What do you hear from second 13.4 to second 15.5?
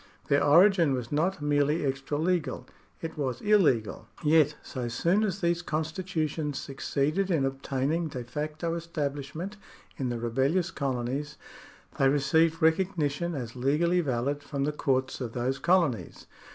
legally valid from the courts of